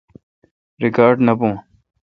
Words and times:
ریکاڑ 0.81 1.13
نہ 1.25 1.33
بھون 1.39 1.53